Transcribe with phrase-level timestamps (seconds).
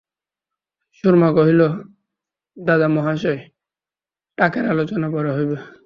[0.95, 1.61] সুরমা কহিল,
[2.57, 3.41] দাদামহাশয়,
[4.37, 5.57] টাকের আলোচনা পরে হইবে।